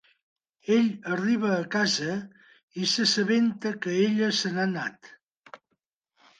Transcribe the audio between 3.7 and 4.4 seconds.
que ella